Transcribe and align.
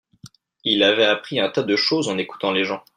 Il 0.63 0.81
avait 0.81 1.05
appris 1.05 1.39
un 1.39 1.49
tas 1.51 1.61
de 1.61 1.75
choses 1.75 2.07
en 2.09 2.17
écoutant 2.17 2.51
les 2.51 2.63
gens. 2.63 2.83